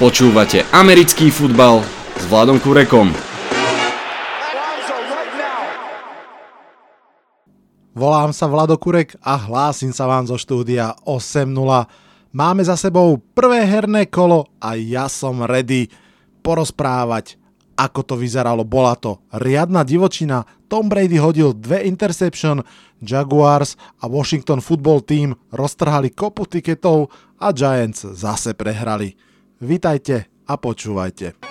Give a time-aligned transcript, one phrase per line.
[0.00, 1.84] Počúvate americký futbal
[2.30, 3.10] Vladom Kurekom.
[7.90, 11.50] Volám sa Vlado Kurek a hlásim sa vám zo štúdia 8.0.
[12.30, 15.90] Máme za sebou prvé herné kolo a ja som ready
[16.46, 17.34] porozprávať,
[17.74, 18.62] ako to vyzeralo.
[18.62, 22.62] Bola to riadna divočina, Tom Brady hodil dve interception,
[23.02, 27.10] Jaguars a Washington Football Team roztrhali kopu tiketov
[27.42, 29.18] a Giants zase prehrali.
[29.58, 31.49] Vítajte a počúvajte.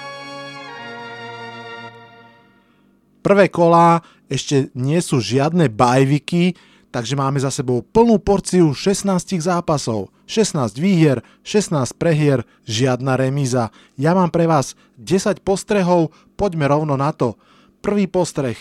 [3.20, 4.00] Prvé kolá
[4.32, 6.56] ešte nie sú žiadne bajviky,
[6.90, 13.74] takže máme za sebou plnú porciu 16 zápasov, 16 výhier, 16 prehier, žiadna remíza.
[13.98, 17.38] Ja mám pre vás 10 postrehov, poďme rovno na to.
[17.82, 18.58] Prvý postreh,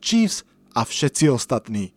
[0.00, 1.92] Chiefs a všetci ostatní.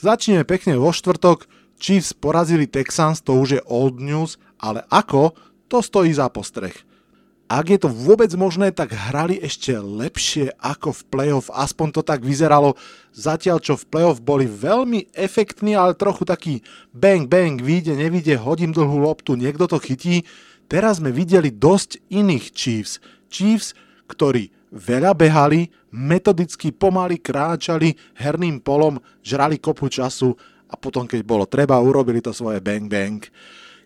[0.00, 1.48] Začneme pekne vo štvrtok,
[1.80, 5.32] Chiefs porazili Texans, to už je old news, ale ako,
[5.68, 6.76] to stojí za postreh.
[7.50, 12.22] Ak je to vôbec možné, tak hrali ešte lepšie ako v playoff, aspoň to tak
[12.22, 12.78] vyzeralo,
[13.10, 16.62] zatiaľ čo v playoff boli veľmi efektní, ale trochu taký
[16.94, 20.22] bang bang, vyjde, nevyjde, hodím dlhú loptu, niekto to chytí.
[20.70, 23.02] Teraz sme videli dosť iných Chiefs.
[23.26, 23.74] Chiefs,
[24.06, 30.38] ktorí veľa behali, metodicky pomaly kráčali herným polom, žrali kopu času
[30.70, 33.18] a potom, keď bolo treba, urobili to svoje bang bang.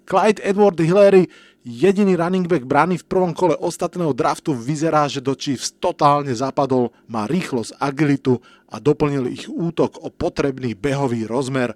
[0.04, 1.32] Clyde Edward Hillary
[1.64, 6.92] Jediný running back brány v prvom kole ostatného draftu vyzerá, že do Chiefs totálne zapadol,
[7.08, 8.36] má rýchlosť, agilitu
[8.68, 11.72] a doplnil ich útok o potrebný behový rozmer.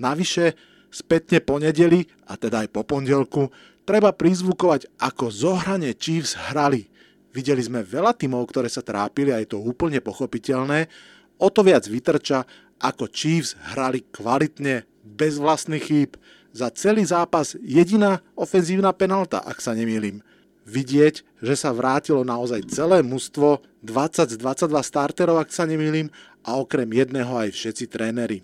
[0.00, 0.56] Navyše,
[0.88, 3.52] spätne po nedeli, a teda aj po pondelku,
[3.84, 6.88] treba prizvukovať, ako zohranie Chiefs hrali.
[7.36, 10.88] Videli sme veľa tímov, ktoré sa trápili a je to úplne pochopiteľné,
[11.36, 12.48] o to viac vytrča,
[12.80, 16.16] ako Chiefs hrali kvalitne, bez vlastných chýb,
[16.56, 20.24] za celý zápas jediná ofenzívna penalta, ak sa nemýlim.
[20.64, 26.08] Vidieť, že sa vrátilo naozaj celé mužstvo, 20 z 22 starterov, ak sa nemýlim,
[26.40, 28.40] a okrem jedného aj všetci tréneri.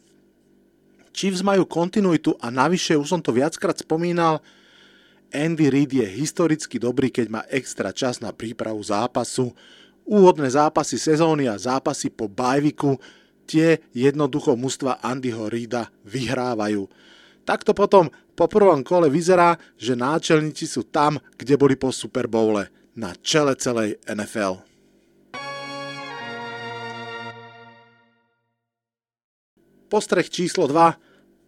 [1.16, 4.44] Chiefs majú kontinuitu a navyše, už som to viackrát spomínal,
[5.32, 9.56] Andy Reid je historicky dobrý, keď má extra čas na prípravu zápasu.
[10.04, 13.00] Úvodné zápasy sezóny a zápasy po bajviku
[13.48, 16.84] tie jednoducho mužstva Andyho Reida vyhrávajú.
[17.42, 18.06] Takto potom
[18.38, 23.58] po prvom kole vyzerá, že náčelníci sú tam, kde boli po Super Bowle, na čele
[23.58, 24.62] celej NFL.
[29.90, 30.96] Postreh číslo 2.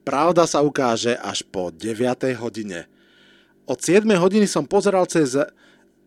[0.04, 2.36] Pravda sa ukáže až po 9.
[2.36, 2.84] hodine.
[3.64, 5.32] Od 7 hodiny som pozeral cez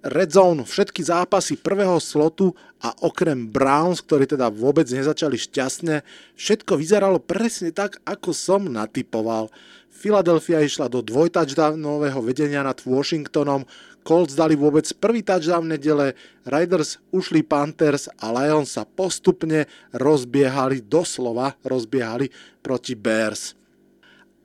[0.08, 6.00] Red Zone všetky zápasy prvého slotu a okrem Browns, ktorí teda vôbec nezačali šťastne,
[6.40, 9.52] všetko vyzeralo presne tak, ako som natypoval.
[9.92, 13.68] Philadelphia išla do dvojtouchdownového vedenia nad Washingtonom,
[14.08, 16.16] Colts dali vôbec prvý touchdown v nedele,
[16.48, 22.32] Riders ušli Panthers a Lions sa postupne rozbiehali, doslova rozbiehali
[22.64, 23.52] proti Bears.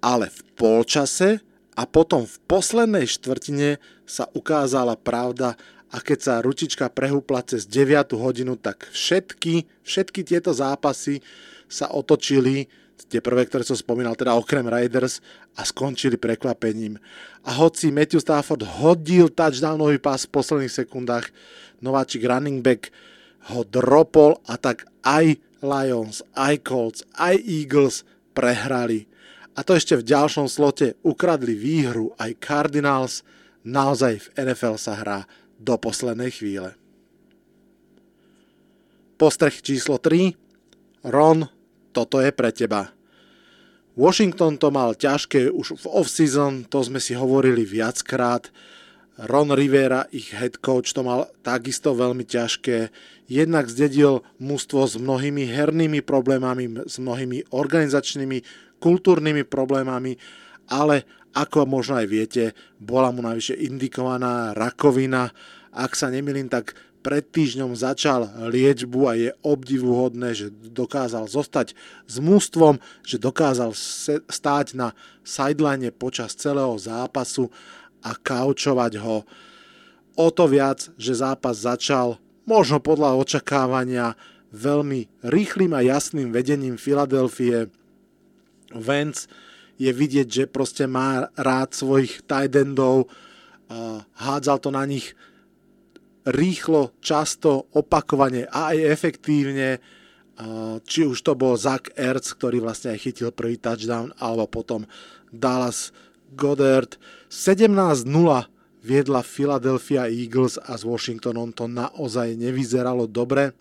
[0.02, 5.56] Ale v polčase a potom v poslednej štvrtine sa ukázala pravda
[5.92, 11.20] a keď sa ručička prehúpla cez 9 hodinu, tak všetky, všetky tieto zápasy
[11.68, 12.68] sa otočili
[13.12, 15.20] tie prvé, ktoré som spomínal, teda okrem Raiders
[15.52, 16.96] a skončili prekvapením.
[17.44, 21.28] A hoci Matthew Stafford hodil touchdownový pás v posledných sekundách,
[21.84, 22.88] nováčik running back
[23.52, 29.11] ho dropol a tak aj Lions, aj Colts, aj Eagles prehrali.
[29.52, 33.20] A to ešte v ďalšom slote ukradli výhru aj Cardinals.
[33.62, 35.28] Naozaj v NFL sa hrá
[35.60, 36.74] do poslednej chvíle.
[39.20, 40.34] Postreh číslo 3.
[41.06, 41.46] Ron,
[41.92, 42.90] toto je pre teba.
[43.92, 48.48] Washington to mal ťažké už v off-season, to sme si hovorili viackrát.
[49.20, 52.88] Ron Rivera, ich head coach, to mal takisto veľmi ťažké.
[53.28, 58.40] Jednak zdedil mústvo s mnohými hernými problémami, s mnohými organizačnými,
[58.82, 60.18] kultúrnymi problémami,
[60.66, 62.44] ale ako možno aj viete,
[62.82, 65.30] bola mu najvyššie indikovaná rakovina.
[65.72, 71.74] Ak sa nemilím, tak pred týždňom začal liečbu a je obdivuhodné, že dokázal zostať
[72.06, 73.74] s mústvom, že dokázal
[74.30, 74.94] stáť na
[75.26, 77.50] sideline počas celého zápasu
[78.06, 79.26] a kaučovať ho.
[80.14, 84.14] O to viac, že zápas začal možno podľa očakávania
[84.52, 87.72] veľmi rýchlým a jasným vedením Filadelfie.
[88.76, 89.28] Vance
[89.80, 93.08] je vidieť, že proste má rád svojich tight endov,
[94.20, 95.16] hádzal to na nich
[96.22, 99.82] rýchlo, často, opakovane a aj efektívne.
[100.86, 104.86] Či už to bol Zach Ertz, ktorý vlastne aj chytil prvý touchdown, alebo potom
[105.32, 105.90] Dallas
[106.32, 107.00] Goddard.
[107.32, 108.06] 17-0
[108.82, 113.56] viedla Philadelphia Eagles a s Washingtonom to naozaj nevyzeralo dobre.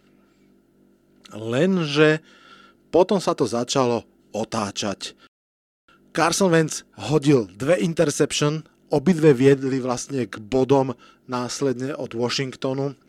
[1.32, 2.20] Lenže
[2.92, 4.04] potom sa to začalo
[4.36, 5.16] otáčať.
[6.12, 10.92] Carson Wentz hodil dve interception, obidve viedli vlastne k bodom
[11.32, 13.00] následne od Washingtonu.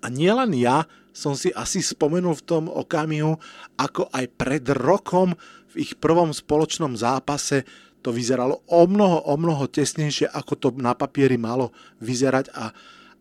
[0.00, 3.34] A nielen ja som si asi spomenul v tom okamihu,
[3.74, 5.34] ako aj pred rokom
[5.74, 7.66] v ich prvom spoločnom zápase
[8.00, 12.72] to vyzeralo o mnoho, o mnoho tesnejšie, ako to na papieri malo vyzerať a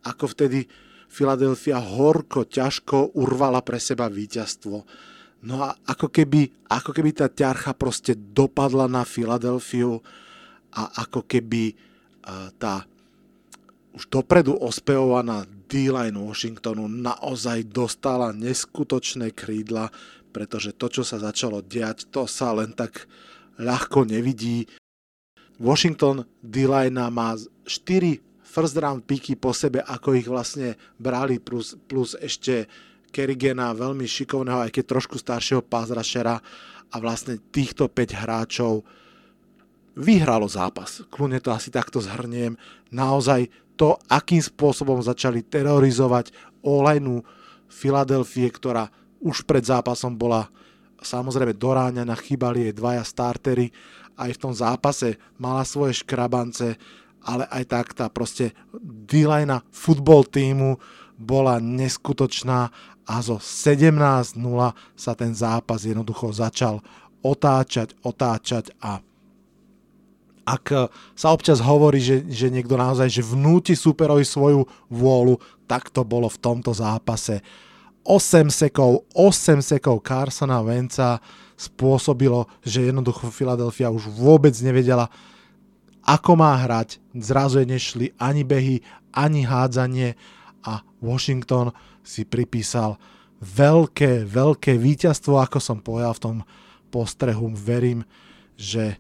[0.08, 0.70] ako vtedy
[1.10, 4.86] Filadelfia horko, ťažko urvala pre seba víťazstvo.
[5.40, 10.04] No a ako keby, ako keby tá ťarcha proste dopadla na Filadelfiu
[10.76, 11.74] a ako keby
[12.60, 12.84] tá
[13.96, 19.90] už dopredu ospevovaná D-line Washingtonu naozaj dostala neskutočné krídla,
[20.30, 23.10] pretože to, čo sa začalo diať, to sa len tak
[23.58, 24.70] ľahko nevidí.
[25.58, 27.34] Washington D-line má
[27.66, 27.66] 4
[28.46, 32.70] first round picky po sebe, ako ich vlastne brali, plus, plus ešte
[33.10, 36.40] Kerrigena, veľmi šikovného, aj keď trošku staršieho pázrašera
[36.90, 38.86] a vlastne týchto 5 hráčov
[40.00, 41.04] vyhralo zápas.
[41.12, 42.56] Kľudne to asi takto zhrniem.
[42.94, 46.32] Naozaj to, akým spôsobom začali terorizovať
[46.64, 47.24] olejnú
[47.70, 48.90] Filadelfie, ktorá
[49.22, 50.50] už pred zápasom bola
[51.00, 53.72] samozrejme doráňaná, chýbali jej dvaja startery,
[54.20, 56.76] aj v tom zápase mala svoje škrabance,
[57.24, 59.24] ale aj tak tá proste d
[59.72, 60.76] futbol týmu
[61.20, 62.72] bola neskutočná
[63.10, 64.38] a zo 17-0
[64.94, 66.86] sa ten zápas jednoducho začal
[67.26, 69.02] otáčať, otáčať a
[70.50, 75.38] ak sa občas hovorí, že, že niekto naozaj že vnúti superovi svoju vôľu,
[75.70, 77.46] tak to bolo v tomto zápase.
[78.02, 81.22] 8 sekov, 8 sekov Carsona Venca
[81.54, 85.06] spôsobilo, že jednoducho Philadelphia už vôbec nevedela,
[86.02, 86.98] ako má hrať.
[87.14, 88.82] Zrazu nešli ani behy,
[89.14, 90.18] ani hádzanie
[90.66, 91.70] a Washington
[92.10, 92.98] si pripísal
[93.38, 96.38] veľké, veľké víťazstvo, ako som povedal v tom
[96.90, 97.54] postrehu.
[97.54, 98.02] Verím,
[98.58, 98.98] že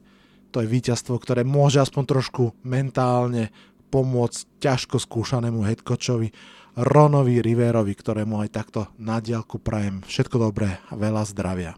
[0.53, 3.49] to je víťazstvo, ktoré môže aspoň trošku mentálne
[3.89, 6.29] pomôcť ťažko skúšanému headcoachovi
[6.77, 11.73] Ronovi Riverovi, ktorému aj takto na diálku prajem všetko dobré a veľa zdravia.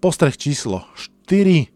[0.00, 0.84] Postreh číslo
[1.28, 1.70] 4.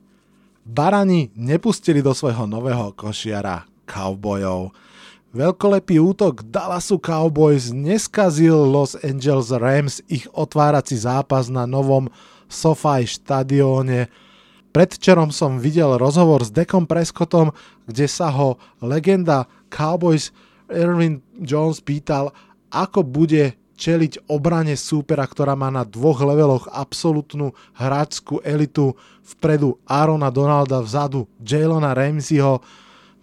[0.68, 4.87] Barani nepustili do svojho nového košiara Cowboyov.
[5.38, 12.10] Veľkolepý útok Dallasu Cowboys neskazil Los Angeles Rams ich otvárací zápas na novom
[12.50, 14.10] SoFi štadióne.
[14.74, 17.54] Predčerom som videl rozhovor s Dekom Prescottom,
[17.86, 20.34] kde sa ho legenda Cowboys
[20.66, 22.34] Erwin Jones pýtal,
[22.74, 30.34] ako bude čeliť obrane súpera, ktorá má na dvoch leveloch absolútnu hráčskú elitu, vpredu Arona
[30.34, 32.58] Donalda, vzadu Jalona Ramseyho.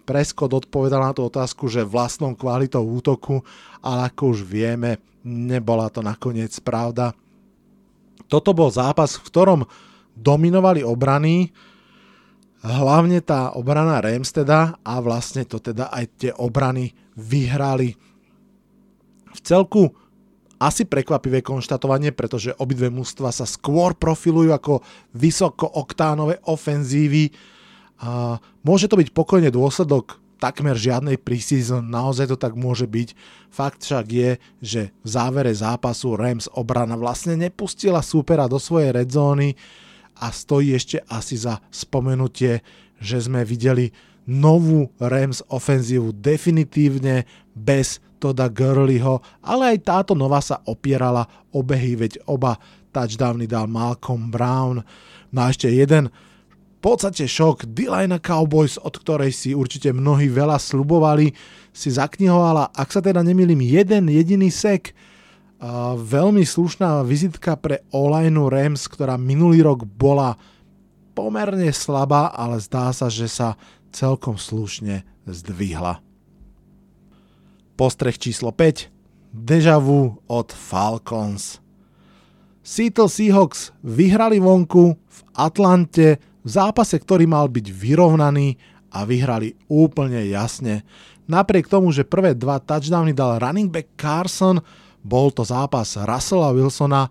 [0.05, 3.41] Prescott odpovedal na tú otázku, že vlastnou kvalitou útoku,
[3.81, 7.17] ale ako už vieme, nebola to nakoniec pravda.
[8.29, 9.61] Toto bol zápas, v ktorom
[10.13, 11.49] dominovali obrany,
[12.65, 17.93] hlavne tá obrana Rams teda a vlastne to teda aj tie obrany vyhrali.
[19.35, 19.91] V celku
[20.55, 24.79] asi prekvapivé konštatovanie, pretože obidve mužstva sa skôr profilujú ako
[25.13, 27.29] vysokooktánové ofenzívy.
[28.01, 33.15] A môže to byť pokojne dôsledok takmer žiadnej preseason, naozaj to tak môže byť.
[33.49, 39.55] Fakt však je, že v závere zápasu Rams obrana vlastne nepustila súpera do svojej redzóny
[40.19, 42.59] a stojí ešte asi za spomenutie,
[42.99, 43.91] že sme videli
[44.27, 47.23] novú Rams ofenzívu definitívne
[47.55, 52.57] bez Toda Gurleyho, ale aj táto nová sa opierala o behy, veď oba
[52.95, 54.81] touchdowny dal Malcolm Brown.
[55.35, 56.09] No a ešte jeden
[56.85, 57.89] podstate šok d
[58.21, 61.33] Cowboys, od ktorej si určite mnohí veľa slubovali,
[61.73, 64.93] si zaknihovala, ak sa teda nemýlim, jeden jediný sek.
[65.55, 70.37] Uh, veľmi slušná vizitka pre online Rams, ktorá minulý rok bola
[71.17, 73.57] pomerne slabá, ale zdá sa, že sa
[73.89, 76.05] celkom slušne zdvihla.
[77.73, 78.93] Postreh číslo 5.
[79.33, 81.63] Deja vu od Falcons.
[82.61, 88.61] Seattle Seahawks vyhrali vonku v Atlante v zápase, ktorý mal byť vyrovnaný
[88.93, 90.85] a vyhrali úplne jasne.
[91.25, 94.61] Napriek tomu, že prvé dva touchdowny dal running back Carson,
[95.01, 97.09] bol to zápas Russella Wilsona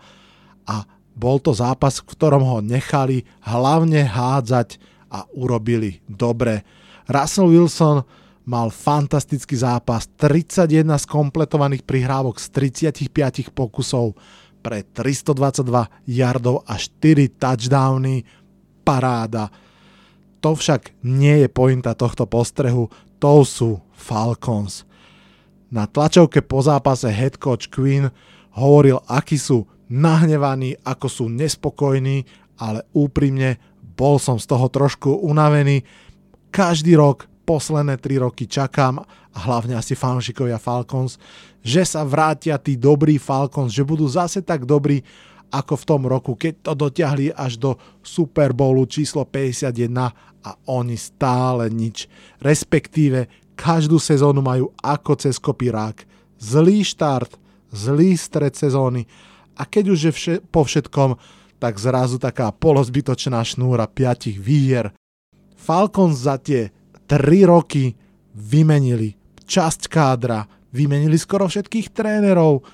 [0.65, 0.77] a
[1.15, 4.79] bol to zápas, v ktorom ho nechali hlavne hádzať
[5.11, 6.67] a urobili dobre.
[7.07, 8.03] Russell Wilson
[8.45, 14.19] mal fantastický zápas, 31 skompletovaných prihrávok z 35 pokusov
[14.65, 18.27] pre 322 yardov a 4 touchdowny,
[18.85, 19.49] paráda.
[20.45, 24.85] To však nie je pointa tohto postrehu, to sú Falcons.
[25.73, 28.13] Na tlačovke po zápase head coach Quinn
[28.55, 32.29] hovoril, akí sú nahnevaní, ako sú nespokojní,
[32.61, 35.83] ale úprimne bol som z toho trošku unavený.
[36.53, 39.03] Každý rok, posledné 3 roky čakám,
[39.35, 41.19] a hlavne asi fanúšikovia Falcons,
[41.59, 45.03] že sa vrátia tí dobrí Falcons, že budú zase tak dobrí,
[45.55, 47.71] ako v tom roku, keď to dotiahli až do
[48.03, 49.71] Super Bowlu číslo 51
[50.43, 52.11] a oni stále nič.
[52.43, 56.03] Respektíve každú sezónu majú ako cez kopírák.
[56.43, 57.39] Zlý štart,
[57.71, 59.07] zlý stred sezóny
[59.55, 61.15] a keď už je vše, po všetkom,
[61.63, 64.91] tak zrazu taká polozbytočná šnúra piatich výhier.
[65.55, 66.69] Falcons za tie
[67.07, 67.95] 3 roky
[68.35, 69.15] vymenili
[69.47, 70.45] časť kádra,
[70.75, 72.67] vymenili skoro všetkých trénerov,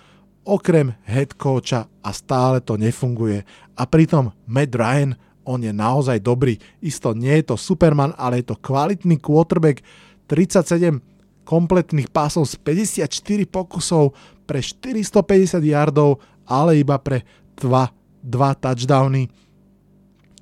[0.50, 3.46] okrem head coacha a stále to nefunguje.
[3.78, 5.14] A pritom Matt Ryan,
[5.46, 6.58] on je naozaj dobrý.
[6.82, 9.86] Isto nie je to Superman, ale je to kvalitný quarterback,
[10.26, 10.98] 37
[11.46, 14.14] kompletných pásov z 54 pokusov
[14.46, 17.22] pre 450 yardov, ale iba pre
[17.58, 19.26] 2, 2 touchdowny.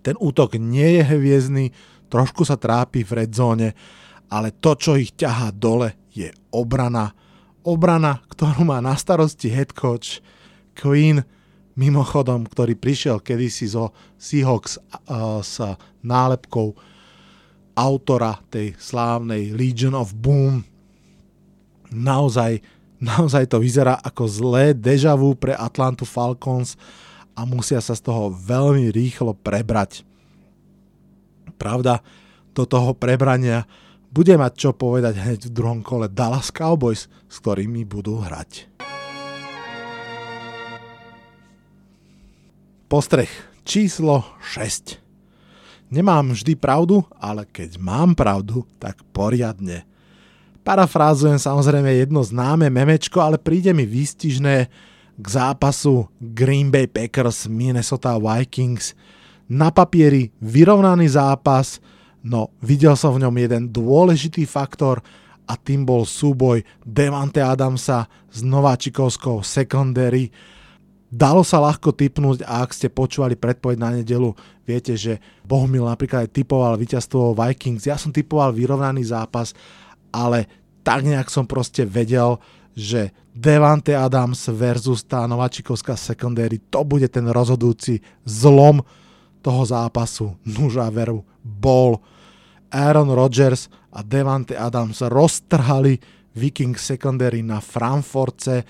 [0.04, 1.72] Ten útok nie je hviezdny,
[2.08, 3.76] trošku sa trápi v red zóne,
[4.28, 7.12] ale to, čo ich ťahá dole, je obrana.
[7.66, 10.22] Obrana, ktorú má na starosti head coach
[10.78, 11.26] Queen,
[11.78, 15.62] mimochodom, ktorý prišiel kedysi zo Seahawks uh, s
[16.02, 16.74] nálepkou
[17.78, 20.66] autora tej slávnej Legion of Boom.
[21.94, 22.58] Naozaj,
[22.98, 26.74] naozaj to vyzerá ako zlé deja vu pre Atlantu Falcons
[27.38, 30.02] a musia sa z toho veľmi rýchlo prebrať.
[31.54, 32.02] Pravda,
[32.50, 33.62] do toho prebrania
[34.08, 38.68] bude mať čo povedať hneď v druhom kole Dallas Cowboys, s ktorými budú hrať.
[42.88, 43.28] Postreh
[43.68, 44.96] číslo 6.
[45.92, 49.84] Nemám vždy pravdu, ale keď mám pravdu, tak poriadne.
[50.64, 54.56] Parafrázujem samozrejme jedno známe memečko, ale príde mi výstižné
[55.16, 58.92] k zápasu Green Bay Packers Minnesota Vikings.
[59.48, 61.80] Na papieri vyrovnaný zápas,
[62.24, 65.02] no videl som v ňom jeden dôležitý faktor
[65.48, 70.28] a tým bol súboj Devante Adamsa s nováčikovskou secondary
[71.08, 74.36] Dalo sa ľahko typnúť a ak ste počúvali predpoveď na nedelu,
[74.68, 77.88] viete, že Bohumil napríklad aj typoval víťazstvo Vikings.
[77.88, 79.56] Ja som typoval vyrovnaný zápas,
[80.12, 80.44] ale
[80.84, 82.36] tak nejak som proste vedel,
[82.76, 88.84] že Devante Adams versus tá nováčikovská secondary, to bude ten rozhodujúci zlom
[89.42, 90.36] toho zápasu.
[90.44, 92.00] Nuža veru, bol.
[92.68, 95.96] Aaron Rodgers a Devante Adams roztrhali
[96.36, 98.68] Viking secondary na Frankfurtce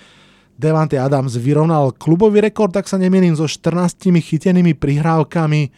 [0.59, 5.71] Devante Adams vyrovnal klubový rekord, tak sa nemýlim, so 14 chytenými prihrávkami.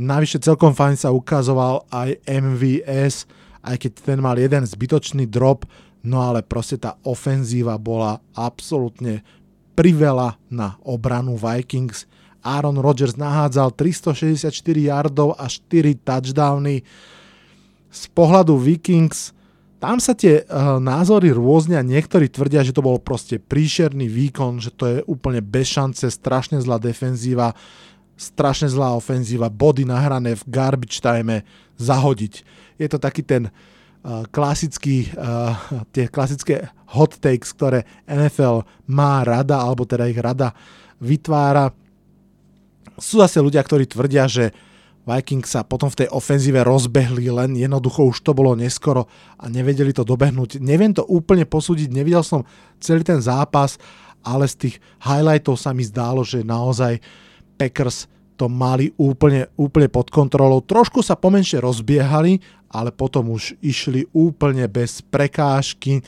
[0.00, 3.28] Navyše celkom fajn sa ukazoval aj MVS,
[3.60, 5.68] aj keď ten mal jeden zbytočný drop,
[6.00, 9.20] no ale proste tá ofenzíva bola absolútne
[9.76, 12.08] priveľa na obranu Vikings.
[12.46, 14.54] Aaron Rodgers nahádzal 364
[14.86, 16.86] yardov a 4 touchdowny.
[17.90, 19.34] Z pohľadu Vikings
[19.76, 24.72] tam sa tie uh, názory rôznia, niektorí tvrdia, že to bol proste príšerný výkon, že
[24.72, 27.52] to je úplne bez šance, strašne zlá defenzíva,
[28.16, 31.44] strašne zlá ofenzíva, body nahrané v garbage time
[31.76, 32.34] zahodiť.
[32.80, 35.52] Je to taký ten uh, klasický, uh,
[35.92, 40.56] tie klasické hot takes, ktoré NFL má rada, alebo teda ich rada
[41.04, 41.68] vytvára.
[42.96, 44.52] Sú zase ľudia, ktorí tvrdia, že
[45.06, 49.06] Vikings sa potom v tej ofenzíve rozbehli, len jednoducho už to bolo neskoro
[49.38, 50.58] a nevedeli to dobehnúť.
[50.58, 52.42] Neviem to úplne posúdiť, nevidel som
[52.82, 53.78] celý ten zápas,
[54.26, 56.98] ale z tých highlightov sa mi zdálo, že naozaj
[57.54, 60.58] Packers to mali úplne, úplne pod kontrolou.
[60.60, 66.02] Trošku sa pomenšie rozbiehali, ale potom už išli úplne bez prekážky.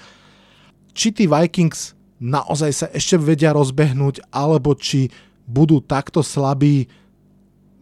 [0.92, 5.08] Či tí Vikings naozaj sa ešte vedia rozbehnúť, alebo či
[5.48, 6.84] budú takto slabí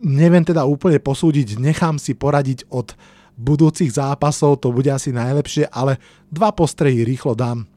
[0.00, 2.94] neviem teda úplne posúdiť, nechám si poradiť od
[3.36, 5.98] budúcich zápasov, to bude asi najlepšie, ale
[6.30, 7.68] dva postrehy rýchlo dám.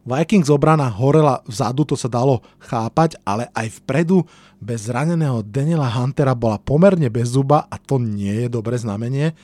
[0.00, 4.24] Vikings obrana horela vzadu, to sa dalo chápať, ale aj vpredu
[4.56, 9.36] bez zraneného Daniela Huntera bola pomerne bez zuba a to nie je dobré znamenie.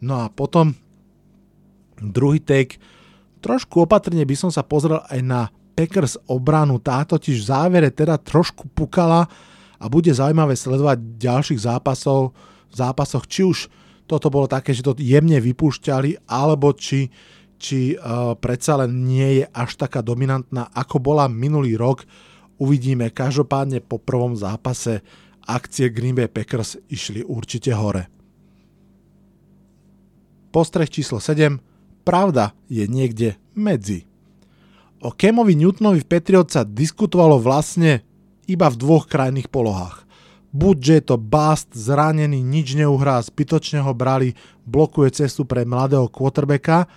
[0.00, 0.72] No a potom
[2.00, 2.80] druhý take,
[3.38, 5.40] Trošku opatrne by som sa pozrel aj na
[5.78, 9.30] Packers obranu, tá totiž v závere teda trošku pukala
[9.78, 12.34] a bude zaujímavé sledovať ďalších zápasov,
[12.66, 13.70] v zápasoch, či už
[14.10, 17.14] toto bolo také, že to jemne vypúšťali, alebo či,
[17.62, 22.02] či uh, predsa len nie je až taká dominantná, ako bola minulý rok.
[22.58, 25.06] Uvidíme, každopádne po prvom zápase
[25.46, 28.10] akcie Green Bay Packers išli určite hore.
[30.50, 31.54] Postreh číslo 7.
[32.02, 34.07] Pravda je niekde medzi.
[34.98, 38.02] O Kemovi Newtonovi v Patriot sa diskutovalo vlastne
[38.50, 40.02] iba v dvoch krajných polohách.
[40.50, 44.34] Buď, že je to bast, zranený, nič neuhrá, zbytočne ho brali,
[44.66, 46.88] blokuje cestu pre mladého quarterbacka,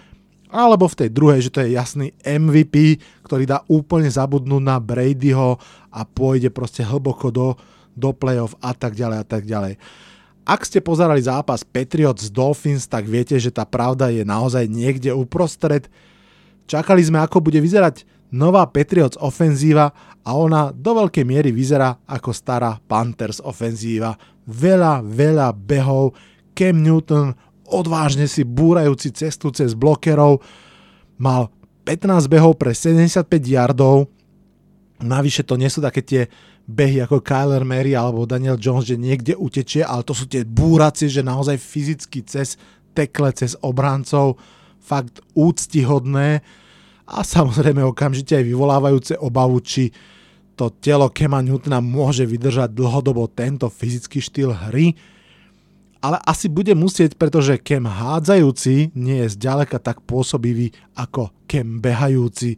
[0.49, 5.61] alebo v tej druhej, že to je jasný MVP, ktorý dá úplne zabudnúť na Bradyho
[5.93, 7.55] a pôjde proste hlboko do,
[7.93, 9.79] do playoff a tak ďalej a tak ďalej.
[10.41, 15.85] Ak ste pozerali zápas Patriots Dolphins, tak viete, že tá pravda je naozaj niekde uprostred.
[16.71, 19.91] Čakali sme, ako bude vyzerať nová Patriots ofenzíva
[20.23, 24.15] a ona do veľkej miery vyzerá ako stará Panthers ofenzíva.
[24.47, 26.15] Veľa, veľa behov,
[26.55, 27.35] Cam Newton
[27.67, 30.39] odvážne si búrajúci cestu cez blokerov,
[31.19, 31.51] mal
[31.83, 34.07] 15 behov pre 75 yardov,
[35.03, 36.31] navyše to nie sú také tie
[36.63, 41.11] behy ako Kyler Mary alebo Daniel Jones, že niekde utečie, ale to sú tie búracie,
[41.11, 42.55] že naozaj fyzicky cez
[42.95, 44.39] tekle, cez obrancov,
[44.79, 46.60] fakt úctihodné
[47.11, 49.91] a samozrejme okamžite aj vyvolávajúce obavu, či
[50.55, 54.95] to telo Kema Newtona môže vydržať dlhodobo tento fyzický štýl hry.
[56.01, 62.57] Ale asi bude musieť, pretože Kem hádzajúci nie je zďaleka tak pôsobivý ako Kem behajúci.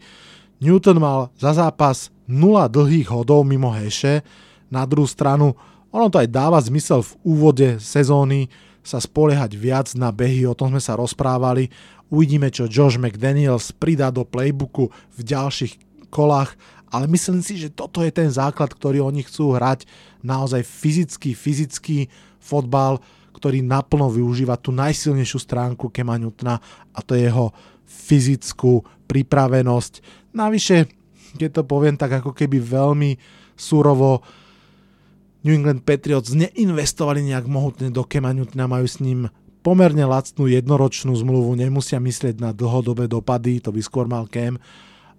[0.63, 4.23] Newton mal za zápas 0 dlhých hodov mimo heše,
[4.71, 5.51] na druhú stranu
[5.93, 8.49] ono to aj dáva zmysel v úvode sezóny
[8.83, 11.71] sa spoliehať viac na behy, o tom sme sa rozprávali.
[12.11, 16.53] Uvidíme, čo Josh McDaniels pridá do playbooku v ďalších kolách,
[16.93, 19.89] ale myslím si, že toto je ten základ, ktorý oni chcú hrať.
[20.21, 22.05] Naozaj fyzický, fyzický
[22.37, 23.01] fotbal,
[23.33, 26.61] ktorý naplno využíva tú najsilnejšiu stránku Kema Newtona
[26.93, 27.49] a to je jeho
[27.87, 29.93] fyzickú pripravenosť.
[30.37, 30.77] Navyše,
[31.33, 33.17] keď to poviem tak ako keby veľmi
[33.57, 34.21] surovo,
[35.43, 39.27] New England Patriots neinvestovali nejak mohutne do Kema Newtona, majú s ním
[39.63, 44.59] pomerne lacnú jednoročnú zmluvu, nemusia myslieť na dlhodobé dopady, to by skôr mal Cam.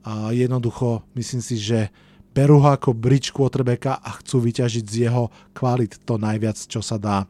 [0.05, 1.89] A jednoducho, myslím si, že
[2.37, 7.01] berú ho ako bridge quarterbacka a chcú vyťažiť z jeho kvalit to najviac, čo sa
[7.01, 7.25] dá.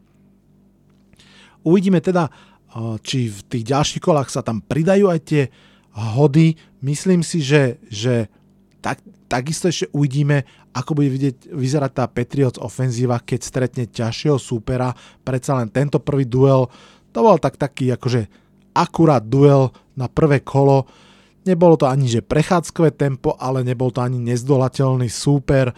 [1.63, 2.27] Uvidíme teda,
[2.99, 5.43] či v tých ďalších kolách sa tam pridajú aj tie
[5.95, 6.59] hody.
[6.83, 8.27] Myslím si, že, že
[8.85, 10.45] tak, takisto ešte uvidíme,
[10.77, 14.93] ako bude vidieť, vyzerať tá Patriots ofenzíva, keď stretne ťažšieho súpera.
[15.25, 16.69] Predsa len tento prvý duel
[17.09, 18.29] to bol tak taký akože
[18.77, 20.85] akurát duel na prvé kolo.
[21.47, 25.73] Nebolo to ani že prechádzkové tempo, ale nebol to ani nezdolateľný súper.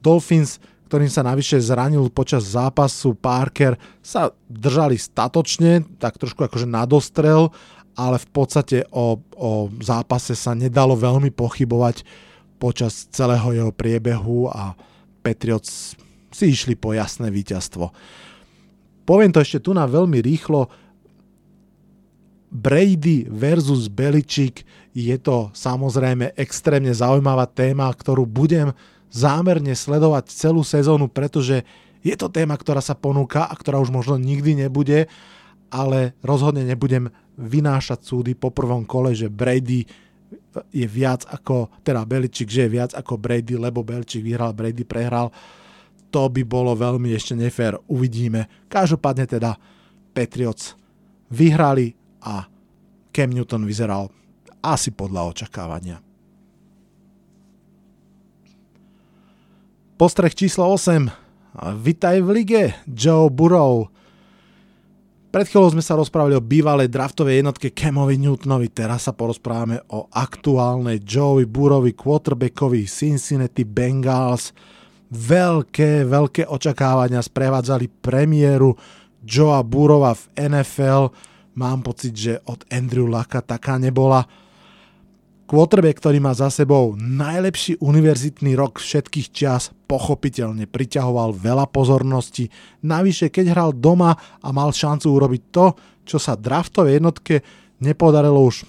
[0.00, 7.52] Dolphins, ktorým sa navyše zranil počas zápasu Parker, sa držali statočne, tak trošku akože nadostrel,
[7.94, 12.27] ale v podstate o, o zápase sa nedalo veľmi pochybovať
[12.58, 14.74] počas celého jeho priebehu a
[15.22, 15.94] Patriots
[16.34, 17.90] si išli po jasné víťazstvo.
[19.08, 20.68] Poviem to ešte tu na veľmi rýchlo.
[22.48, 28.72] Brady versus Beličík je to samozrejme extrémne zaujímavá téma, ktorú budem
[29.08, 31.64] zámerne sledovať celú sezónu, pretože
[32.04, 35.08] je to téma, ktorá sa ponúka a ktorá už možno nikdy nebude,
[35.68, 39.88] ale rozhodne nebudem vynášať súdy po prvom kole, že Brady
[40.74, 45.32] je viac ako, teda Beličík, že je viac ako Brady, lebo Beličík vyhral, Brady prehral
[46.08, 47.76] to by bolo veľmi ešte nefér.
[47.88, 48.48] Uvidíme.
[48.68, 49.56] Každopádne teda
[50.16, 50.72] Patriots
[51.28, 51.92] vyhrali
[52.24, 52.48] a
[53.12, 54.08] Cam Newton vyzeral
[54.64, 56.00] asi podľa očakávania.
[59.98, 61.10] Postreh číslo 8.
[61.82, 63.90] Vitaj v lige, Joe Burrow.
[65.28, 70.08] Pred chvíľou sme sa rozprávali o bývalej draftovej jednotke Camovi Newtonovi, teraz sa porozprávame o
[70.08, 74.56] aktuálnej Joey Burrowi, quarterbackovi Cincinnati Bengals
[75.12, 78.76] veľké, veľké očakávania sprevádzali premiéru
[79.24, 81.12] Joea Burova v NFL.
[81.58, 84.24] Mám pocit, že od Andrew Laka taká nebola.
[85.48, 92.52] Quarterback, ktorý má za sebou najlepší univerzitný rok všetkých čias, pochopiteľne priťahoval veľa pozornosti.
[92.84, 94.12] Navyše, keď hral doma
[94.44, 95.72] a mal šancu urobiť to,
[96.04, 97.40] čo sa draftovej jednotke
[97.80, 98.68] nepodarilo už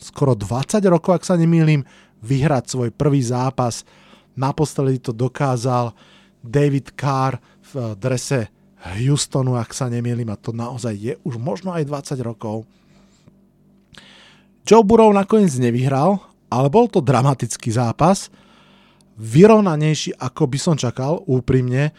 [0.00, 1.84] skoro 20 rokov, ak sa nemýlim,
[2.24, 3.84] vyhrať svoj prvý zápas–
[4.34, 5.94] Naposledy to dokázal
[6.42, 7.38] David Carr
[7.72, 8.50] v drese
[8.84, 12.68] Houstonu, ak sa nemýlim, a to naozaj je už možno aj 20 rokov.
[14.64, 18.32] Joe Burrow nakoniec nevyhral, ale bol to dramatický zápas,
[19.20, 21.92] vyrovnanejší ako by som čakal, úprimne.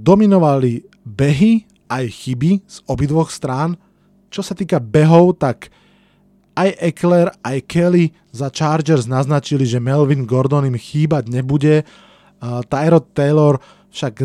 [0.00, 3.76] Dominovali behy aj chyby z obidvoch strán.
[4.32, 5.68] Čo sa týka behov, tak
[6.56, 11.84] aj Eckler, aj Kelly za Chargers naznačili, že Melvin Gordon im chýbať nebude.
[12.42, 13.60] Tyrod Taylor
[13.92, 14.24] však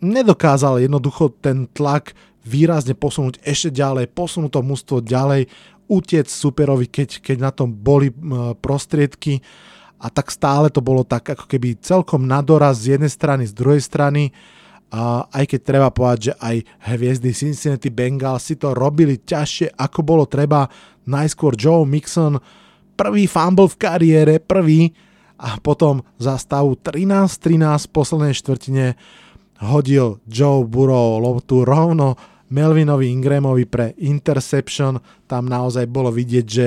[0.00, 5.46] nedokázal jednoducho ten tlak výrazne posunúť ešte ďalej, posunúť to mústvo ďalej,
[5.90, 8.10] utiec superovi, keď, keď na tom boli
[8.60, 9.42] prostriedky.
[10.02, 13.78] A tak stále to bolo tak ako keby celkom nadoraz z jednej strany, z druhej
[13.78, 14.34] strany.
[14.92, 16.56] A aj keď treba povedať, že aj
[16.92, 20.68] hviezdy Cincinnati Bengals si to robili ťažšie ako bolo treba,
[21.08, 22.36] najskôr Joe Mixon,
[22.98, 24.92] prvý fumble v kariére, prvý.
[25.42, 28.86] A potom za stavu 13-13 v poslednej štvrtine
[29.62, 32.14] hodil Joe Burrow loptu rovno
[32.52, 35.00] Melvinovi Ingramovi pre interception.
[35.24, 36.66] Tam naozaj bolo vidieť, že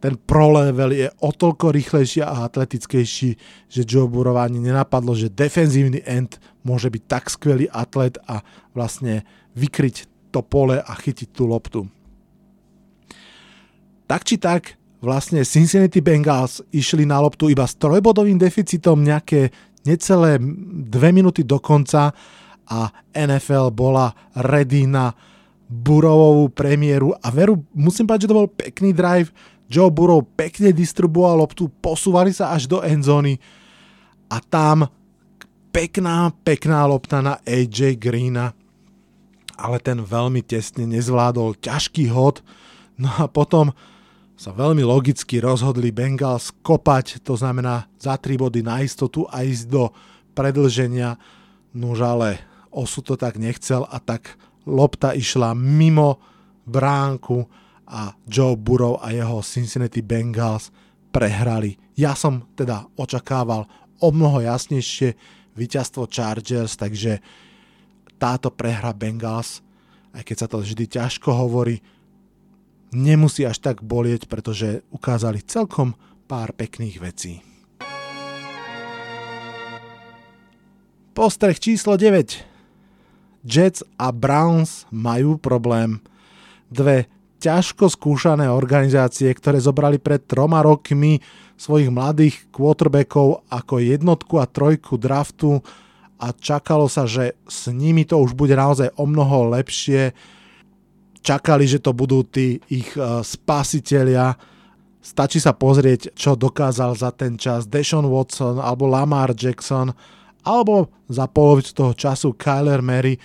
[0.00, 3.30] ten pro level je o toľko rýchlejší a atletickejší,
[3.68, 8.44] že Joe Burrow ani nenapadlo, že defenzívny end môže byť tak skvelý atlet a
[8.76, 9.24] vlastne
[9.56, 11.80] vykryť to pole a chytiť tú loptu.
[14.06, 19.50] Tak či tak, vlastne Cincinnati Bengals išli na loptu iba s trojbodovým deficitom nejaké
[19.82, 20.38] necelé
[20.86, 22.14] dve minúty do konca
[22.66, 25.14] a NFL bola ready na
[25.66, 29.34] Burovovú premiéru a veru, musím povedať, že to bol pekný drive.
[29.66, 33.42] Joe Burrow pekne distribuoval loptu, posúvali sa až do endzóny
[34.30, 34.86] a tam
[35.74, 38.54] pekná, pekná lopta na AJ Greena,
[39.58, 42.46] ale ten veľmi tesne nezvládol ťažký hod,
[42.94, 43.74] no a potom
[44.38, 49.66] sa veľmi logicky rozhodli Bengals kopať, to znamená za 3 body na istotu a ísť
[49.66, 49.90] do
[50.30, 51.18] predlženia.
[51.74, 52.45] Nuž ale
[52.76, 54.36] Osu to tak nechcel a tak
[54.68, 56.20] lopta išla mimo
[56.68, 57.48] bránku
[57.88, 60.68] a Joe Burrow a jeho Cincinnati Bengals
[61.08, 61.80] prehrali.
[61.96, 63.64] Ja som teda očakával
[64.04, 65.16] o mnoho jasnejšie
[65.56, 67.24] víťazstvo Chargers, takže
[68.20, 69.64] táto prehra Bengals,
[70.12, 71.80] aj keď sa to vždy ťažko hovorí,
[72.92, 75.96] nemusí až tak bolieť, pretože ukázali celkom
[76.28, 77.40] pár pekných vecí.
[81.16, 82.55] Postreh číslo 9.
[83.46, 86.02] Jets a Browns majú problém.
[86.66, 87.06] Dve
[87.38, 91.22] ťažko skúšané organizácie, ktoré zobrali pred troma rokmi
[91.54, 95.62] svojich mladých quarterbackov ako jednotku a trojku draftu
[96.16, 100.16] a čakalo sa, že s nimi to už bude naozaj o mnoho lepšie.
[101.20, 104.34] Čakali, že to budú tí ich uh, spasitelia.
[104.98, 109.92] Stačí sa pozrieť, čo dokázal za ten čas Deshaun Watson alebo Lamar Jackson
[110.46, 113.18] alebo za polovicu toho času Kyler Mary,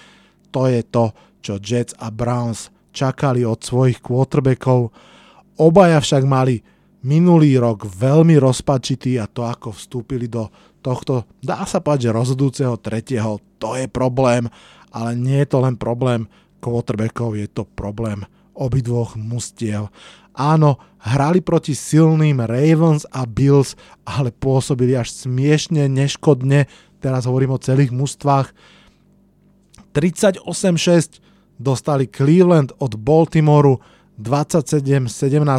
[0.49, 4.91] to je to, čo Jets a Browns čakali od svojich quarterbackov.
[5.62, 6.60] Obaja však mali
[7.05, 10.49] minulý rok veľmi rozpačitý a to, ako vstúpili do
[10.81, 14.49] tohto, dá sa povedať, že rozhodujúceho tretieho, to je problém,
[14.89, 16.25] ale nie je to len problém
[16.62, 18.25] quarterbackov, je to problém
[18.57, 19.89] obidvoch mustiev.
[20.31, 23.75] Áno, hrali proti silným Ravens a Bills,
[24.07, 26.69] ale pôsobili až smiešne, neškodne,
[27.01, 28.53] teraz hovorím o celých mústvách.
[29.91, 31.19] 38-6
[31.59, 33.81] dostali Cleveland od Baltimoru,
[34.21, 35.09] 27-17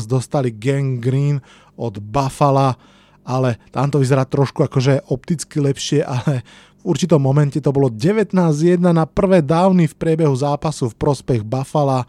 [0.06, 1.42] dostali Gang Green
[1.76, 2.78] od Buffalo,
[3.26, 6.46] ale tam to vyzerá trošku akože opticky lepšie, ale
[6.82, 12.06] v určitom momente to bolo 19-1 na prvé dávny v priebehu zápasu v prospech Buffalo.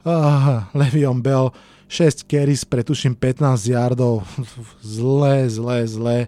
[0.00, 1.52] Uh, Levion Bell
[1.90, 4.24] 6 carries, pretuším 15 yardov.
[4.80, 6.18] Zlé, zlé, zlé.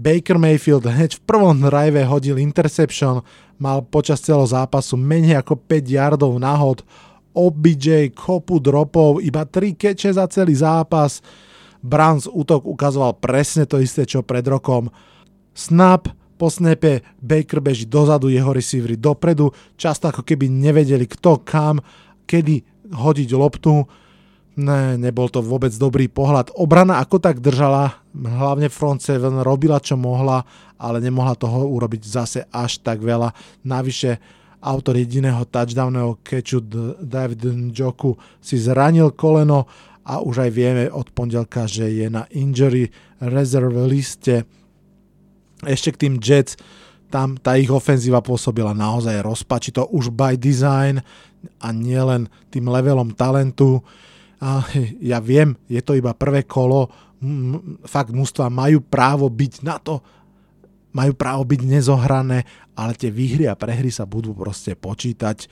[0.00, 3.20] Baker Mayfield hneď v prvom drive hodil interception,
[3.60, 6.80] mal počas celého zápasu menej ako 5 yardov nahod,
[7.36, 11.20] OBJ kopu dropov, iba 3 keče za celý zápas.
[11.84, 14.88] Browns útok ukazoval presne to isté, čo pred rokom.
[15.52, 16.08] Snap,
[16.40, 21.76] po snape Baker beží dozadu, jeho receivery dopredu, často ako keby nevedeli kto kam,
[22.24, 23.84] kedy hodiť loptu
[24.60, 26.52] Ne, nebol to vôbec dobrý pohľad.
[26.52, 30.44] Obrana ako tak držala, hlavne front seven robila čo mohla,
[30.76, 33.32] ale nemohla toho urobiť zase až tak veľa.
[33.64, 34.20] Navyše
[34.60, 36.60] autor jediného touchdowného catchu
[37.00, 39.64] David Njoku si zranil koleno
[40.04, 42.92] a už aj vieme od pondelka, že je na injury
[43.24, 44.44] reserve liste.
[45.64, 46.60] Ešte k tým Jets,
[47.08, 51.00] tam tá ich ofenzíva pôsobila naozaj rozpačito už by design
[51.64, 53.80] a nielen tým levelom talentu
[55.00, 56.88] ja viem, je to iba prvé kolo,
[57.84, 60.00] fakt mústva majú právo byť na to,
[60.96, 65.46] majú právo byť nezohrané, ale tie výhry a prehry sa budú proste počítať.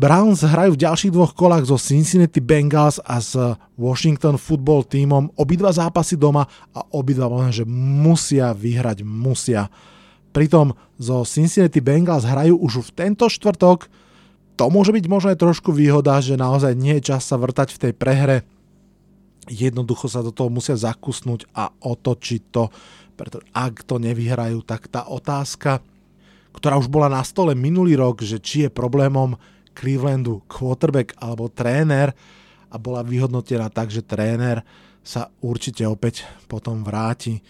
[0.00, 3.36] Browns hrajú v ďalších dvoch kolách so Cincinnati Bengals a s
[3.76, 5.28] Washington Football tímom.
[5.36, 9.68] Obidva zápasy doma a obidva možno, že musia vyhrať, musia.
[10.32, 13.92] Pritom zo Cincinnati Bengals hrajú už v tento štvrtok.
[14.60, 17.80] To môže byť možno aj trošku výhoda, že naozaj nie je čas sa vrtať v
[17.80, 18.44] tej prehre.
[19.48, 22.68] Jednoducho sa do toho musia zakusnúť a otočiť to,
[23.16, 25.80] pretože ak to nevyhrajú, tak tá otázka,
[26.52, 29.32] ktorá už bola na stole minulý rok, že či je problémom
[29.72, 32.12] Clevelandu quarterback alebo tréner
[32.68, 34.60] a bola vyhodnotená tak, že tréner
[35.00, 37.40] sa určite opäť potom vráti.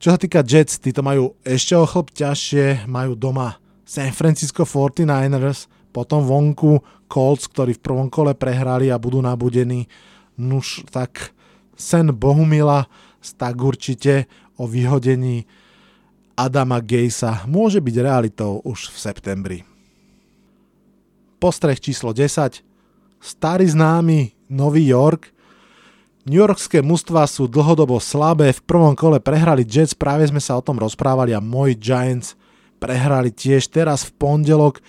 [0.00, 5.73] Čo sa týka Jets, títo majú ešte o chlop ťažšie, majú doma San Francisco 49ers,
[5.94, 9.86] potom vonku Colts, ktorí v prvom kole prehrali a budú nabudení.
[10.34, 11.30] Nuž tak
[11.78, 12.90] sen Bohumila,
[13.38, 14.26] tak určite
[14.58, 15.46] o vyhodení
[16.34, 19.58] Adama Gejsa môže byť realitou už v septembri.
[21.38, 22.58] Postreh číslo 10.
[23.22, 25.30] Starý známy Nový York.
[26.26, 30.64] New Yorkské mužstva sú dlhodobo slabé, v prvom kole prehrali Jets, práve sme sa o
[30.64, 32.34] tom rozprávali a moji Giants
[32.80, 34.80] prehrali tiež teraz v pondelok.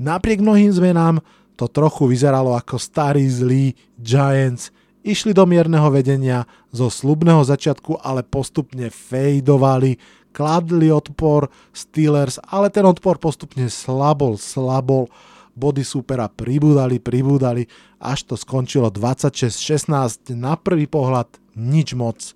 [0.00, 1.20] Napriek mnohým zmenám
[1.60, 4.72] to trochu vyzeralo ako starý zlý Giants.
[5.04, 10.00] Išli do mierneho vedenia zo slubného začiatku, ale postupne fejdovali,
[10.32, 15.12] kladli odpor Steelers, ale ten odpor postupne slabol, slabol
[15.52, 17.68] body supera pribúdali, pribúdali,
[18.00, 21.28] až to skončilo 26-16 na prvý pohľad
[21.60, 22.32] nič moc.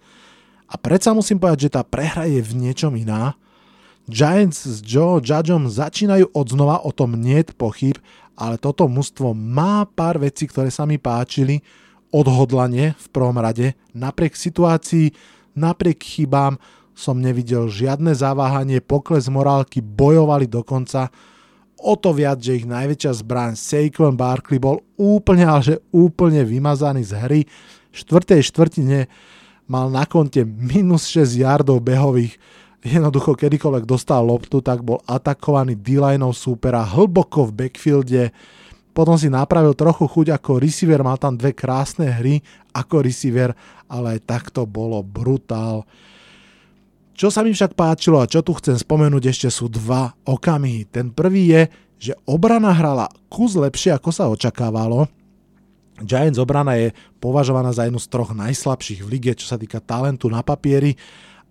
[0.68, 3.38] A predsa musím povedať, že tá prehra je v niečom iná.
[4.04, 7.96] Giants s Joe Judgeom začínajú od znova, o tom nie pochyb,
[8.36, 11.64] ale toto mužstvo má pár vecí, ktoré sa mi páčili,
[12.14, 15.10] odhodlanie v prvom rade, napriek situácii,
[15.58, 16.60] napriek chybám
[16.94, 21.10] som nevidel žiadne zaváhanie, pokles morálky, bojovali dokonca,
[21.82, 27.02] o to viac, že ich najväčšia zbraň Saquon Barkley bol úplne, ale že úplne vymazaný
[27.02, 27.40] z hry.
[27.90, 29.10] V štvrtej štvrtine
[29.66, 32.38] mal na konte minus 6 yardov behových.
[32.84, 35.96] Jednoducho, kedykoľvek dostal loptu, tak bol atakovaný d
[36.36, 38.28] súpera hlboko v backfielde.
[38.92, 42.44] Potom si napravil trochu chuť ako receiver, mal tam dve krásne hry
[42.76, 43.56] ako receiver,
[43.88, 45.88] ale aj tak to bolo brutál.
[47.16, 50.84] Čo sa mi však páčilo a čo tu chcem spomenúť ešte sú dva okamihy.
[50.84, 51.62] Ten prvý je,
[51.98, 55.08] že obrana hrala kus lepšie ako sa očakávalo.
[56.02, 56.90] Giants obrana je
[57.22, 60.98] považovaná za jednu z troch najslabších v lige, čo sa týka talentu na papieri,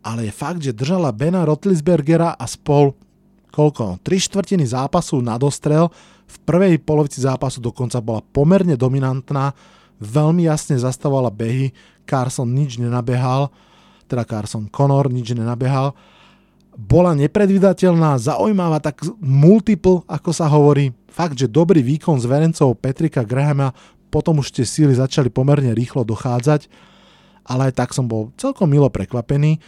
[0.03, 2.91] ale je fakt, že držala Bena Rotlisbergera a spol
[3.53, 4.01] koľko?
[4.01, 5.87] 3 štvrtiny zápasu na dostrel,
[6.25, 9.53] v prvej polovici zápasu dokonca bola pomerne dominantná,
[10.01, 11.69] veľmi jasne zastavovala behy,
[12.03, 13.53] Carson nič nenabehal,
[14.09, 15.95] teda Carson Connor, nič nenabehal.
[16.73, 20.89] Bola nepredvydateľná, zaujímavá, tak multiple, ako sa hovorí.
[21.13, 23.71] Fakt, že dobrý výkon s verencov Petrika Grahama,
[24.09, 26.65] potom už tie síly začali pomerne rýchlo dochádzať,
[27.45, 29.61] ale aj tak som bol celkom milo prekvapený.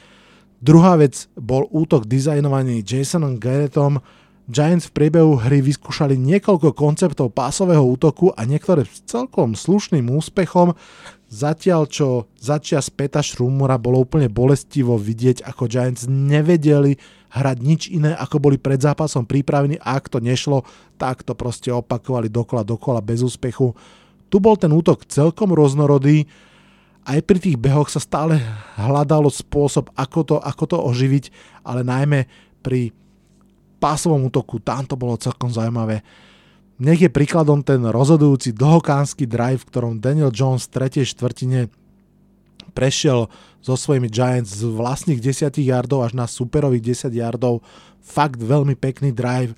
[0.63, 3.99] Druhá vec bol útok dizajnovaný Jasonom Garrettom,
[4.45, 10.77] Giants v priebehu hry vyskúšali niekoľko konceptov pásového útoku a niektoré s celkom slušným úspechom,
[11.33, 16.93] zatiaľ čo začias Peta Šrumura bolo úplne bolestivo vidieť, ako Giants nevedeli
[17.33, 20.61] hrať nič iné, ako boli pred zápasom pripravení a ak to nešlo,
[21.01, 23.73] tak to proste opakovali dokola, dokola bez úspechu.
[24.29, 26.29] Tu bol ten útok celkom roznorodý,
[27.05, 28.41] aj pri tých behoch sa stále
[28.75, 31.29] hľadalo spôsob, ako to, ako to oživiť,
[31.61, 32.25] ale najmä
[32.65, 32.89] pri
[33.77, 36.01] pásovom útoku, tam to bolo celkom zaujímavé.
[36.81, 41.71] Nech je príkladom ten rozhodujúci dlhokánsky drive, v ktorom Daniel Jones v tretej štvrtine
[42.75, 43.31] prešiel
[43.63, 47.63] so svojimi Giants z vlastných 10 yardov až na superových 10 yardov.
[48.03, 49.55] Fakt veľmi pekný drive.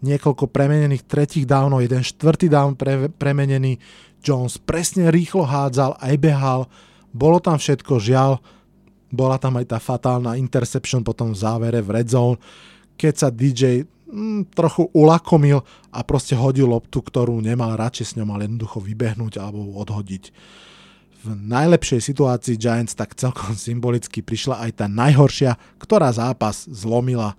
[0.00, 3.76] Niekoľko premenených tretích downov, jeden štvrtý down pre, premenený.
[4.24, 6.60] Jones presne rýchlo hádzal, aj behal.
[7.12, 8.40] Bolo tam všetko, žiaľ.
[9.12, 12.40] Bola tam aj tá fatálna interception potom v závere v red zone
[12.94, 18.26] keď sa DJ mm, trochu ulakomil a proste hodil loptu, ktorú nemal radšej s ňou
[18.26, 20.24] mal jednoducho vybehnúť alebo odhodiť.
[21.24, 27.34] V najlepšej situácii Giants tak celkom symbolicky prišla aj tá najhoršia, ktorá zápas zlomila.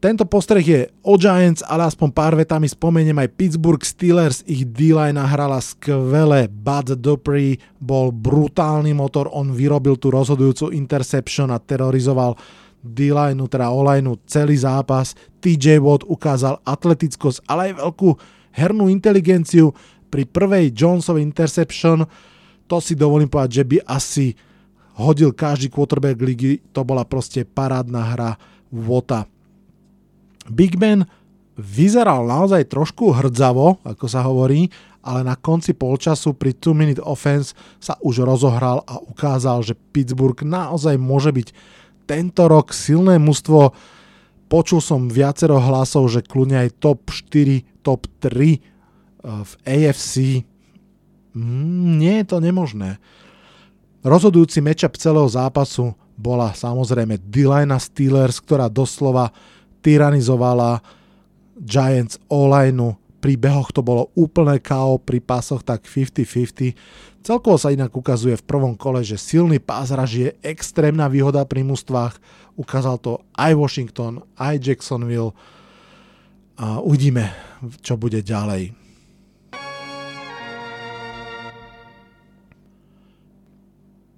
[0.00, 5.20] Tento postreh je o Giants, ale aspoň pár vetami spomeniem aj Pittsburgh Steelers, ich D-line
[5.20, 12.32] hrala skvele, Bud Dupree bol brutálny motor, on vyrobil tú rozhodujúcu interception a terorizoval
[12.80, 13.84] D-line, teda o
[14.24, 15.12] celý zápas.
[15.44, 18.10] TJ Watt ukázal atletickosť, ale aj veľkú
[18.56, 19.76] hernú inteligenciu
[20.08, 22.08] pri prvej Jonesovej interception.
[22.72, 24.32] To si dovolím povedať, že by asi
[24.96, 26.64] hodil každý quarterback ligy.
[26.72, 28.30] To bola proste parádna hra
[28.72, 29.28] Wota.
[30.50, 31.06] Big Ben
[31.54, 34.66] vyzeral naozaj trošku hrdzavo, ako sa hovorí,
[35.00, 40.36] ale na konci polčasu pri 2 minute offense sa už rozohral a ukázal, že Pittsburgh
[40.44, 41.48] naozaj môže byť
[42.04, 43.72] tento rok silné mužstvo.
[44.50, 48.60] Počul som viacero hlasov, že kľudne aj top 4, top 3 eh,
[49.22, 50.44] v AFC.
[51.32, 52.98] Mm, nie je to nemožné.
[54.00, 59.32] Rozhodujúci matchup celého zápasu bola samozrejme Dylana Steelers, ktorá doslova
[59.82, 60.80] tyranizovala
[61.60, 67.20] Giants online pri behoch to bolo úplné KO, pri pásoch tak 50-50.
[67.20, 72.16] Celkovo sa inak ukazuje v prvom kole, že silný pázraž je extrémna výhoda pri mústvách.
[72.56, 75.36] Ukázal to aj Washington, aj Jacksonville.
[76.56, 77.28] A uvidíme,
[77.84, 78.72] čo bude ďalej.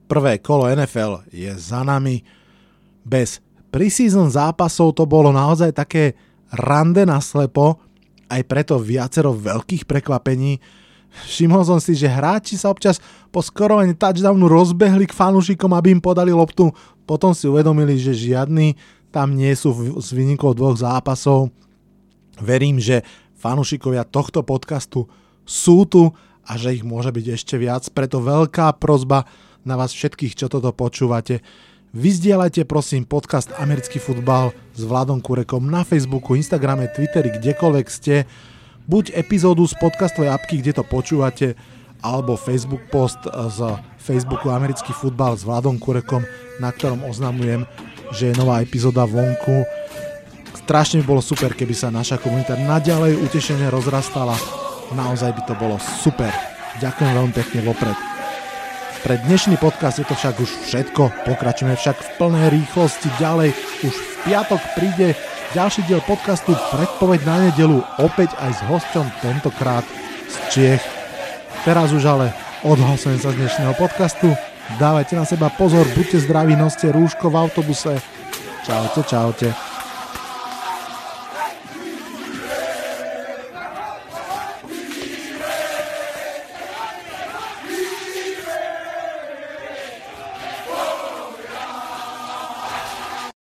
[0.06, 2.22] Prvé kolo NFL je za nami.
[3.02, 3.42] Bez
[3.72, 6.12] preseason zápasov to bolo naozaj také
[6.52, 7.80] rande na slepo,
[8.28, 10.60] aj preto viacero veľkých prekvapení.
[11.28, 16.00] Všimol som si, že hráči sa občas po skorovaní touchdownu rozbehli k fanúšikom, aby im
[16.00, 16.72] podali loptu.
[17.04, 18.76] Potom si uvedomili, že žiadni
[19.12, 21.52] tam nie sú s výnikou dvoch zápasov.
[22.40, 23.04] Verím, že
[23.36, 25.04] fanúšikovia tohto podcastu
[25.44, 26.08] sú tu
[26.48, 27.84] a že ich môže byť ešte viac.
[27.92, 29.28] Preto veľká prozba
[29.68, 31.44] na vás všetkých, čo toto počúvate
[31.92, 38.24] Vyzdielajte prosím podcast Americký futbal s Vladom Kurekom na Facebooku, Instagrame, Twitteri, kdekoľvek ste.
[38.88, 41.52] Buď epizódu z podcastovej apky, kde to počúvate,
[42.00, 46.24] alebo Facebook post z Facebooku Americký futbal s Vladom Kurekom,
[46.64, 47.68] na ktorom oznamujem,
[48.16, 49.68] že je nová epizóda vonku.
[50.64, 54.32] Strašne by bolo super, keby sa naša komunita naďalej utešene rozrastala.
[54.96, 56.32] Naozaj by to bolo super.
[56.80, 58.11] Ďakujem veľmi pekne vopred.
[59.02, 61.26] Pre dnešný podcast je to však už všetko.
[61.26, 63.50] Pokračujeme však v plnej rýchlosti ďalej.
[63.82, 65.18] Už v piatok príde
[65.58, 69.82] ďalší diel podcastu Predpoveď na nedelu, opäť aj s hosťom, tentokrát
[70.30, 70.84] z Čiech.
[71.66, 72.30] Teraz už ale
[72.62, 74.38] odhlasujem sa z dnešného podcastu.
[74.78, 77.98] Dávajte na seba pozor, buďte zdraví, noste rúško v autobuse.
[78.62, 79.71] Čaute, čaute.